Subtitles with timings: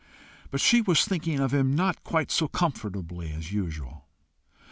[0.49, 4.07] But she was thinking of him not quite so comfortably as usual.